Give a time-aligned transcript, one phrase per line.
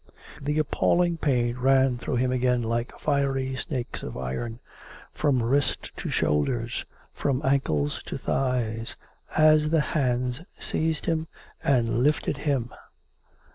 [0.41, 4.59] The appalling pain ran through him again like fiery snakes of iron—
[5.11, 8.95] from wrist to shoulders, from ankles to thighs,
[9.37, 11.27] as the hands seized him
[11.63, 12.73] and lifted him.